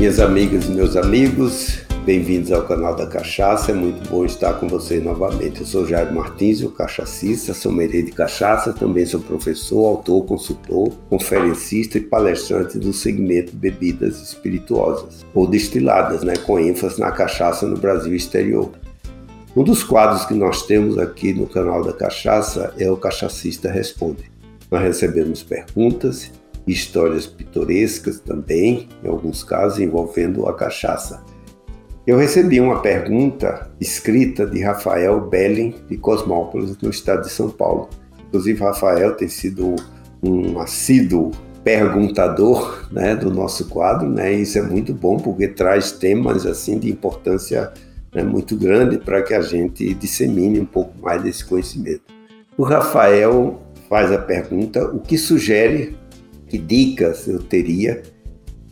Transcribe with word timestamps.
Minhas 0.00 0.18
amigas 0.18 0.64
e 0.64 0.70
meus 0.70 0.96
amigos, 0.96 1.80
bem-vindos 2.06 2.50
ao 2.50 2.62
canal 2.62 2.96
da 2.96 3.06
Cachaça. 3.06 3.70
É 3.70 3.74
muito 3.74 4.08
bom 4.08 4.24
estar 4.24 4.54
com 4.54 4.66
vocês 4.66 5.04
novamente. 5.04 5.60
Eu 5.60 5.66
sou 5.66 5.86
Jair 5.86 6.10
Martins, 6.10 6.62
o 6.62 6.70
cachacista, 6.70 7.52
sommelier 7.52 8.06
de 8.06 8.10
cachaça, 8.10 8.72
também 8.72 9.04
sou 9.04 9.20
professor, 9.20 9.84
autor, 9.84 10.24
consultor, 10.24 10.90
conferencista 11.10 11.98
e 11.98 12.00
palestrante 12.00 12.78
do 12.78 12.94
segmento 12.94 13.54
bebidas 13.54 14.22
espirituosas 14.22 15.26
ou 15.34 15.46
destiladas, 15.46 16.22
né, 16.22 16.34
com 16.46 16.58
ênfase 16.58 16.98
na 16.98 17.12
cachaça 17.12 17.66
no 17.66 17.76
Brasil 17.76 18.14
exterior. 18.14 18.70
Um 19.54 19.62
dos 19.62 19.84
quadros 19.84 20.24
que 20.24 20.32
nós 20.32 20.64
temos 20.64 20.96
aqui 20.96 21.34
no 21.34 21.46
canal 21.46 21.84
da 21.84 21.92
Cachaça 21.92 22.72
é 22.78 22.90
o 22.90 22.96
Cachacista 22.96 23.70
Responde. 23.70 24.32
Nós 24.70 24.80
recebemos 24.80 25.42
perguntas 25.42 26.30
histórias 26.70 27.26
pitorescas 27.26 28.20
também, 28.20 28.88
em 29.02 29.08
alguns 29.08 29.42
casos 29.42 29.78
envolvendo 29.78 30.46
a 30.46 30.54
cachaça. 30.54 31.24
Eu 32.06 32.16
recebi 32.16 32.60
uma 32.60 32.80
pergunta 32.80 33.70
escrita 33.80 34.46
de 34.46 34.62
Rafael 34.62 35.20
Belling, 35.20 35.74
de 35.88 35.96
Cosmópolis, 35.96 36.76
no 36.80 36.90
estado 36.90 37.22
de 37.22 37.30
São 37.30 37.50
Paulo. 37.50 37.88
Inclusive, 38.28 38.60
Rafael 38.60 39.14
tem 39.14 39.28
sido 39.28 39.76
um 40.22 40.58
assíduo 40.58 41.30
perguntador 41.62 42.88
né, 42.90 43.14
do 43.14 43.30
nosso 43.30 43.68
quadro, 43.68 44.08
né? 44.08 44.34
E 44.34 44.42
isso 44.42 44.58
é 44.58 44.62
muito 44.62 44.94
bom 44.94 45.18
porque 45.18 45.46
traz 45.46 45.92
temas 45.92 46.46
assim 46.46 46.78
de 46.78 46.90
importância 46.90 47.70
né, 48.14 48.22
muito 48.22 48.56
grande 48.56 48.98
para 48.98 49.22
que 49.22 49.34
a 49.34 49.42
gente 49.42 49.92
dissemine 49.94 50.58
um 50.58 50.64
pouco 50.64 50.92
mais 51.00 51.22
desse 51.22 51.44
conhecimento. 51.44 52.02
O 52.56 52.62
Rafael 52.62 53.60
faz 53.88 54.10
a 54.10 54.18
pergunta: 54.18 54.84
o 54.86 55.00
que 55.00 55.18
sugere 55.18 55.96
que 56.50 56.58
dicas 56.58 57.28
eu 57.28 57.38
teria 57.38 58.02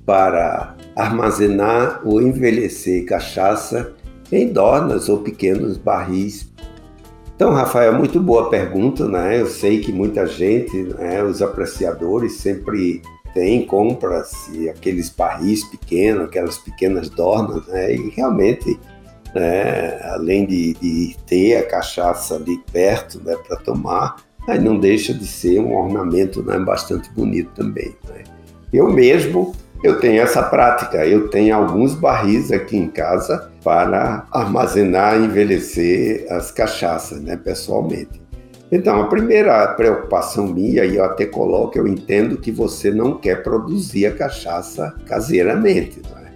para 0.04 0.74
armazenar 0.96 2.02
ou 2.04 2.20
envelhecer 2.20 3.04
cachaça 3.04 3.94
em 4.32 4.52
dornas 4.52 5.08
ou 5.08 5.18
pequenos 5.18 5.78
barris. 5.78 6.50
Então, 7.36 7.52
Rafael, 7.52 7.94
muito 7.94 8.20
boa 8.20 8.50
pergunta, 8.50 9.06
né? 9.06 9.40
Eu 9.40 9.46
sei 9.46 9.80
que 9.80 9.92
muita 9.92 10.26
gente, 10.26 10.76
né, 10.76 11.22
os 11.22 11.40
apreciadores 11.40 12.32
sempre 12.34 13.00
tem 13.32 13.64
compras 13.64 14.32
e 14.52 14.68
aqueles 14.68 15.08
barris 15.08 15.62
pequenos, 15.64 16.24
aquelas 16.24 16.58
pequenas 16.58 17.08
dornas, 17.08 17.64
né? 17.68 17.94
E 17.94 18.10
realmente, 18.10 18.78
né, 19.32 20.00
além 20.14 20.46
de, 20.46 20.74
de 20.74 21.16
ter 21.26 21.58
a 21.58 21.66
cachaça 21.66 22.34
ali 22.34 22.58
perto 22.72 23.22
né, 23.22 23.36
para 23.46 23.56
tomar, 23.58 24.16
aí 24.48 24.58
não 24.58 24.78
deixa 24.78 25.14
de 25.14 25.26
ser 25.26 25.60
um 25.60 25.76
ornamento 25.76 26.42
né, 26.42 26.58
bastante 26.58 27.10
bonito 27.12 27.50
também. 27.54 27.94
Né? 28.08 28.24
Eu 28.72 28.90
mesmo 28.90 29.54
eu 29.82 30.00
tenho 30.00 30.20
essa 30.20 30.42
prática, 30.42 31.06
eu 31.06 31.28
tenho 31.28 31.54
alguns 31.54 31.94
barris 31.94 32.50
aqui 32.50 32.76
em 32.76 32.88
casa 32.88 33.48
para 33.62 34.26
armazenar 34.32 35.16
e 35.16 35.24
envelhecer 35.24 36.26
as 36.30 36.50
cachaças, 36.50 37.20
né, 37.20 37.36
pessoalmente. 37.36 38.20
Então, 38.72 39.00
a 39.00 39.06
primeira 39.06 39.66
preocupação 39.68 40.48
minha, 40.48 40.84
e 40.84 40.96
eu 40.96 41.04
até 41.04 41.26
coloco, 41.26 41.78
eu 41.78 41.86
entendo 41.86 42.36
que 42.36 42.50
você 42.50 42.90
não 42.90 43.16
quer 43.16 43.42
produzir 43.42 44.06
a 44.06 44.14
cachaça 44.14 44.94
caseiramente. 45.06 46.02
Não 46.10 46.18
é? 46.18 46.32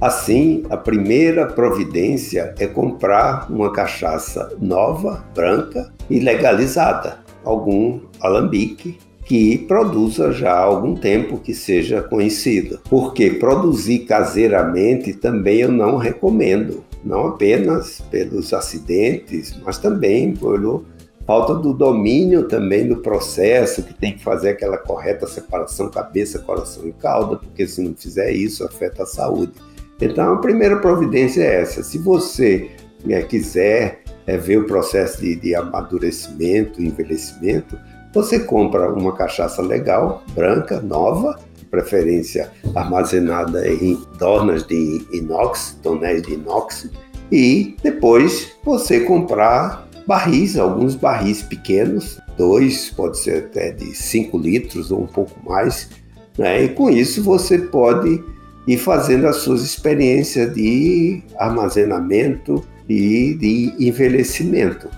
Assim, 0.00 0.64
a 0.70 0.76
primeira 0.76 1.46
providência 1.46 2.54
é 2.58 2.66
comprar 2.66 3.50
uma 3.50 3.70
cachaça 3.70 4.56
nova, 4.58 5.24
branca 5.34 5.92
e 6.08 6.18
legalizada 6.18 7.27
algum 7.48 8.00
alambique 8.20 8.98
que 9.24 9.58
produza 9.58 10.32
já 10.32 10.52
há 10.52 10.60
algum 10.60 10.94
tempo 10.94 11.38
que 11.38 11.54
seja 11.54 12.02
conhecido. 12.02 12.80
Porque 12.88 13.30
produzir 13.30 14.00
caseiramente 14.00 15.12
também 15.12 15.60
eu 15.60 15.70
não 15.70 15.96
recomendo, 15.96 16.84
não 17.04 17.28
apenas 17.28 18.00
pelos 18.10 18.52
acidentes, 18.54 19.58
mas 19.64 19.76
também 19.78 20.34
pelo 20.34 20.84
falta 21.26 21.54
do 21.54 21.74
domínio 21.74 22.48
também 22.48 22.88
do 22.88 22.96
processo, 22.96 23.82
que 23.82 23.92
tem 23.92 24.14
que 24.14 24.24
fazer 24.24 24.48
aquela 24.48 24.78
correta 24.78 25.26
separação 25.26 25.90
cabeça, 25.90 26.38
coração 26.38 26.88
e 26.88 26.92
cauda, 26.92 27.36
porque 27.36 27.66
se 27.66 27.82
não 27.82 27.94
fizer 27.94 28.32
isso 28.32 28.64
afeta 28.64 29.02
a 29.02 29.06
saúde. 29.06 29.52
Então 30.00 30.32
a 30.32 30.38
primeira 30.38 30.78
providência 30.78 31.42
é 31.42 31.60
essa. 31.60 31.82
Se 31.82 31.98
você 31.98 32.70
né, 33.04 33.20
quiser 33.20 34.00
é, 34.28 34.36
ver 34.36 34.58
o 34.58 34.66
processo 34.66 35.22
de, 35.22 35.34
de 35.34 35.54
amadurecimento, 35.54 36.82
envelhecimento, 36.82 37.78
você 38.12 38.38
compra 38.38 38.92
uma 38.92 39.16
cachaça 39.16 39.62
legal, 39.62 40.22
branca, 40.34 40.80
nova, 40.80 41.40
de 41.56 41.64
preferência 41.64 42.50
armazenada 42.74 43.66
em 43.66 43.98
dornas 44.18 44.66
de 44.66 45.02
inox, 45.14 45.78
tonéis 45.82 46.22
de 46.22 46.34
inox, 46.34 46.90
e 47.32 47.74
depois 47.82 48.52
você 48.62 49.00
comprar 49.00 49.88
barris, 50.06 50.58
alguns 50.58 50.94
barris 50.94 51.42
pequenos, 51.42 52.20
dois, 52.36 52.90
pode 52.90 53.18
ser 53.18 53.44
até 53.44 53.72
de 53.72 53.94
5 53.94 54.36
litros 54.36 54.90
ou 54.90 55.04
um 55.04 55.06
pouco 55.06 55.34
mais, 55.48 55.88
né? 56.36 56.64
e 56.64 56.68
com 56.68 56.90
isso 56.90 57.22
você 57.22 57.58
pode 57.58 58.22
ir 58.66 58.76
fazendo 58.76 59.26
as 59.26 59.36
suas 59.36 59.62
experiências 59.62 60.52
de 60.52 61.22
armazenamento, 61.38 62.62
e 62.88 63.34
de 63.34 63.74
envelhecimento. 63.78 64.88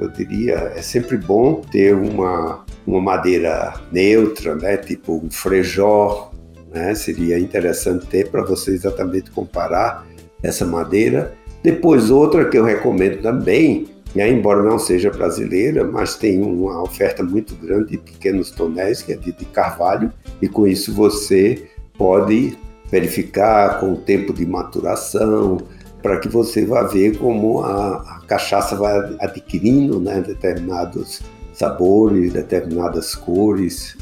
Eu 0.00 0.10
diria, 0.10 0.72
é 0.76 0.82
sempre 0.82 1.16
bom 1.16 1.62
ter 1.72 1.94
uma, 1.94 2.64
uma 2.86 3.00
madeira 3.00 3.74
neutra, 3.90 4.54
né, 4.54 4.76
tipo 4.76 5.22
um 5.24 5.30
frejó, 5.30 6.30
né, 6.74 6.94
seria 6.94 7.38
interessante 7.38 8.06
ter 8.06 8.28
para 8.28 8.44
você 8.44 8.72
exatamente 8.72 9.30
comparar 9.30 10.06
essa 10.42 10.66
madeira. 10.66 11.34
Depois 11.62 12.10
outra 12.10 12.48
que 12.48 12.58
eu 12.58 12.64
recomendo 12.64 13.22
também, 13.22 13.88
né, 14.14 14.30
embora 14.30 14.62
não 14.62 14.78
seja 14.78 15.10
brasileira, 15.10 15.82
mas 15.82 16.16
tem 16.16 16.42
uma 16.42 16.82
oferta 16.82 17.22
muito 17.22 17.54
grande 17.54 17.92
de 17.92 17.98
pequenos 17.98 18.50
tonéis, 18.50 19.00
que 19.00 19.12
é 19.12 19.16
de, 19.16 19.32
de 19.32 19.44
carvalho, 19.46 20.12
e 20.42 20.48
com 20.48 20.66
isso 20.66 20.92
você 20.92 21.64
pode 21.96 22.56
verificar 22.90 23.80
com 23.80 23.94
o 23.94 23.96
tempo 23.96 24.32
de 24.32 24.44
maturação, 24.46 25.58
para 26.06 26.18
que 26.18 26.28
você 26.28 26.64
vá 26.64 26.84
ver 26.84 27.18
como 27.18 27.62
a, 27.62 27.96
a 27.96 28.20
cachaça 28.28 28.76
vai 28.76 29.16
adquirindo 29.18 29.98
né, 29.98 30.22
determinados 30.24 31.20
sabores, 31.52 32.32
determinadas 32.32 33.16
cores. 33.16 33.96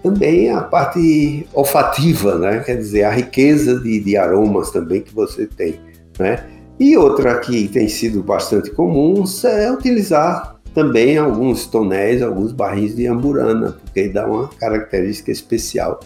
Também 0.00 0.52
a 0.52 0.60
parte 0.60 1.48
olfativa, 1.52 2.38
né? 2.38 2.60
quer 2.60 2.76
dizer, 2.76 3.02
a 3.02 3.10
riqueza 3.10 3.80
de, 3.80 3.98
de 3.98 4.16
aromas 4.16 4.70
também 4.70 5.00
que 5.00 5.12
você 5.12 5.48
tem. 5.48 5.80
Né? 6.16 6.46
E 6.78 6.96
outra 6.96 7.36
que 7.40 7.66
tem 7.66 7.88
sido 7.88 8.22
bastante 8.22 8.70
comum 8.70 9.24
é 9.44 9.72
utilizar 9.72 10.60
também 10.72 11.18
alguns 11.18 11.66
tonéis, 11.66 12.22
alguns 12.22 12.52
barris 12.52 12.94
de 12.94 13.08
amburana, 13.08 13.76
porque 13.82 14.08
dá 14.10 14.24
uma 14.28 14.46
característica 14.46 15.32
especial. 15.32 15.98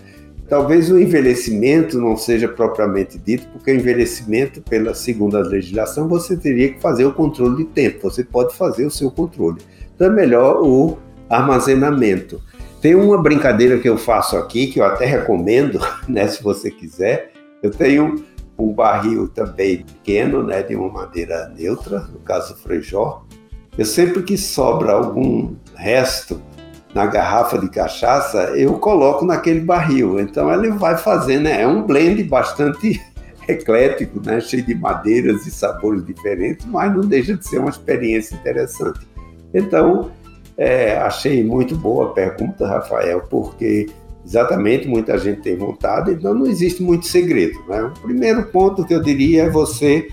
Talvez 0.48 0.90
o 0.90 0.98
envelhecimento 0.98 1.98
não 1.98 2.16
seja 2.16 2.46
propriamente 2.46 3.18
dito, 3.18 3.46
porque 3.52 3.70
o 3.70 3.74
envelhecimento, 3.74 4.60
pela 4.60 4.94
segunda 4.94 5.38
legislação, 5.40 6.08
você 6.08 6.36
teria 6.36 6.72
que 6.72 6.80
fazer 6.80 7.04
o 7.04 7.12
controle 7.12 7.58
de 7.58 7.64
tempo. 7.64 8.10
Você 8.10 8.22
pode 8.22 8.54
fazer 8.54 8.84
o 8.84 8.90
seu 8.90 9.10
controle. 9.10 9.62
Então 9.94 10.06
é 10.06 10.10
melhor 10.10 10.62
o 10.62 10.98
armazenamento. 11.28 12.42
Tem 12.82 12.94
uma 12.94 13.22
brincadeira 13.22 13.78
que 13.78 13.88
eu 13.88 13.96
faço 13.96 14.36
aqui, 14.36 14.66
que 14.66 14.80
eu 14.80 14.84
até 14.84 15.06
recomendo, 15.06 15.78
né, 16.08 16.26
se 16.26 16.42
você 16.42 16.70
quiser. 16.70 17.32
Eu 17.62 17.70
tenho 17.70 18.24
um 18.58 18.72
barril 18.72 19.28
também 19.28 19.78
pequeno, 19.78 20.42
né, 20.42 20.62
de 20.62 20.74
uma 20.74 20.90
madeira 20.90 21.48
neutra, 21.56 22.00
no 22.12 22.18
caso 22.18 22.56
frejó. 22.56 23.24
Eu 23.78 23.86
sempre 23.86 24.22
que 24.22 24.36
sobra 24.36 24.92
algum 24.92 25.54
resto 25.74 26.42
na 26.94 27.06
garrafa 27.06 27.58
de 27.58 27.68
cachaça, 27.68 28.38
eu 28.54 28.74
coloco 28.74 29.24
naquele 29.24 29.60
barril. 29.60 30.20
Então 30.20 30.52
ele 30.52 30.70
vai 30.70 30.96
fazendo, 30.96 31.44
né? 31.44 31.62
é 31.62 31.66
um 31.66 31.82
blend 31.82 32.22
bastante 32.24 33.00
eclético, 33.48 34.20
né? 34.24 34.40
cheio 34.40 34.64
de 34.64 34.74
madeiras 34.74 35.46
e 35.46 35.50
sabores 35.50 36.04
diferentes, 36.04 36.66
mas 36.66 36.94
não 36.94 37.02
deixa 37.02 37.36
de 37.36 37.46
ser 37.46 37.58
uma 37.58 37.70
experiência 37.70 38.34
interessante. 38.34 39.00
Então, 39.54 40.10
é, 40.56 40.96
achei 40.98 41.42
muito 41.42 41.76
boa 41.76 42.06
a 42.06 42.12
pergunta, 42.12 42.66
Rafael, 42.66 43.22
porque 43.28 43.88
exatamente 44.24 44.86
muita 44.86 45.18
gente 45.18 45.40
tem 45.40 45.56
vontade, 45.56 46.12
então 46.12 46.34
não 46.34 46.46
existe 46.46 46.82
muito 46.82 47.06
segredo. 47.06 47.58
Né? 47.68 47.82
O 47.82 48.00
primeiro 48.00 48.44
ponto 48.44 48.84
que 48.84 48.94
eu 48.94 49.02
diria 49.02 49.44
é 49.44 49.50
você 49.50 50.08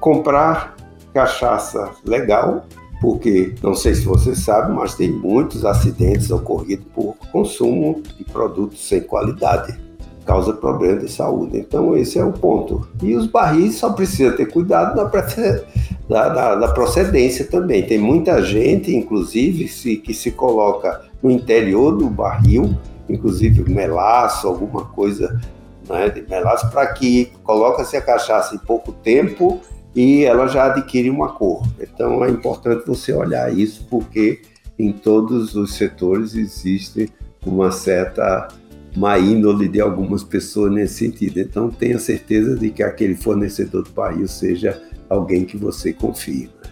comprar 0.00 0.74
cachaça 1.14 1.90
legal, 2.04 2.66
porque 3.02 3.52
não 3.60 3.74
sei 3.74 3.96
se 3.96 4.04
você 4.04 4.32
sabe, 4.32 4.72
mas 4.72 4.94
tem 4.94 5.10
muitos 5.10 5.64
acidentes 5.64 6.30
ocorridos 6.30 6.86
por 6.94 7.16
consumo 7.32 8.00
de 8.16 8.22
produtos 8.22 8.86
sem 8.86 9.00
qualidade. 9.00 9.76
Causa 10.24 10.52
problemas 10.52 11.02
de 11.02 11.10
saúde. 11.10 11.58
Então, 11.58 11.96
esse 11.96 12.16
é 12.16 12.24
o 12.24 12.32
ponto. 12.32 12.86
E 13.02 13.16
os 13.16 13.26
barris 13.26 13.74
só 13.74 13.92
precisa 13.92 14.30
ter 14.36 14.46
cuidado 14.46 14.94
da, 14.94 16.28
da, 16.28 16.54
da 16.54 16.68
procedência 16.68 17.44
também. 17.44 17.84
Tem 17.84 17.98
muita 17.98 18.40
gente, 18.40 18.94
inclusive, 18.94 19.66
se, 19.66 19.96
que 19.96 20.14
se 20.14 20.30
coloca 20.30 21.00
no 21.20 21.28
interior 21.28 21.96
do 21.96 22.08
barril, 22.08 22.72
inclusive 23.08 23.68
melaço, 23.68 24.46
alguma 24.46 24.84
coisa 24.84 25.40
né, 25.88 26.08
de 26.08 26.22
melaço 26.22 26.70
para 26.70 26.86
que 26.86 27.32
coloca-se 27.42 27.96
a 27.96 28.00
cachaça 28.00 28.54
em 28.54 28.58
pouco 28.58 28.92
tempo 28.92 29.60
e 29.94 30.24
ela 30.24 30.46
já 30.46 30.66
adquire 30.66 31.10
uma 31.10 31.32
cor. 31.32 31.62
Então 31.80 32.24
é 32.24 32.30
importante 32.30 32.86
você 32.86 33.12
olhar 33.12 33.52
isso 33.56 33.86
porque 33.90 34.42
em 34.78 34.92
todos 34.92 35.54
os 35.54 35.74
setores 35.74 36.34
existe 36.34 37.12
uma 37.44 37.70
certa 37.70 38.48
má 38.96 39.18
índole 39.18 39.68
de 39.68 39.80
algumas 39.80 40.22
pessoas 40.22 40.72
nesse 40.72 40.94
sentido. 40.94 41.40
Então 41.40 41.70
tenha 41.70 41.98
certeza 41.98 42.56
de 42.56 42.70
que 42.70 42.82
aquele 42.82 43.14
fornecedor 43.14 43.82
do 43.82 43.90
barril 43.90 44.28
seja 44.28 44.80
alguém 45.08 45.44
que 45.44 45.56
você 45.56 45.92
confie. 45.92 46.50
Né? 46.62 46.70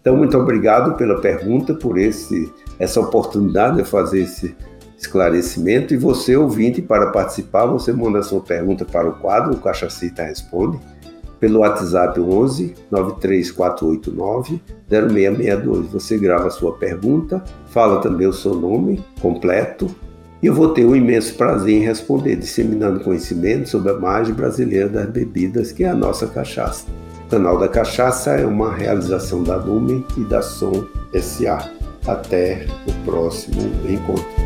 Então 0.00 0.16
muito 0.16 0.36
obrigado 0.36 0.96
pela 0.96 1.20
pergunta, 1.20 1.74
por 1.74 1.98
esse 1.98 2.50
essa 2.78 3.00
oportunidade 3.00 3.76
de 3.76 3.84
fazer 3.84 4.22
esse 4.22 4.56
esclarecimento. 4.98 5.94
E 5.94 5.96
você, 5.96 6.36
ouvinte, 6.36 6.82
para 6.82 7.10
participar, 7.10 7.66
você 7.66 7.92
manda 7.92 8.22
sua 8.22 8.40
pergunta 8.40 8.84
para 8.84 9.08
o 9.08 9.14
quadro, 9.14 9.54
o 9.54 9.60
Cachacita 9.60 10.24
Responde, 10.24 10.80
pelo 11.42 11.58
WhatsApp 11.58 12.20
11 12.20 12.72
93489 12.88 14.62
0662. 14.88 15.88
Você 15.88 16.16
grava 16.16 16.46
a 16.46 16.50
sua 16.50 16.74
pergunta, 16.74 17.42
fala 17.66 18.00
também 18.00 18.28
o 18.28 18.32
seu 18.32 18.54
nome 18.54 19.04
completo 19.20 19.92
e 20.40 20.46
eu 20.46 20.54
vou 20.54 20.68
ter 20.68 20.84
um 20.84 20.94
imenso 20.94 21.34
prazer 21.34 21.74
em 21.74 21.84
responder, 21.84 22.36
disseminando 22.36 23.00
conhecimento 23.00 23.68
sobre 23.68 23.90
a 23.90 23.98
margem 23.98 24.32
brasileira 24.32 24.88
das 24.88 25.08
bebidas, 25.08 25.72
que 25.72 25.82
é 25.82 25.88
a 25.88 25.96
nossa 25.96 26.28
cachaça. 26.28 26.86
O 27.26 27.30
canal 27.30 27.58
da 27.58 27.66
Cachaça 27.66 28.32
é 28.32 28.46
uma 28.46 28.72
realização 28.72 29.42
da 29.42 29.56
Lumen 29.56 30.04
e 30.16 30.24
da 30.24 30.42
Som 30.42 30.84
SA. 31.14 31.70
Até 32.06 32.66
o 32.86 33.04
próximo 33.04 33.62
encontro. 33.88 34.41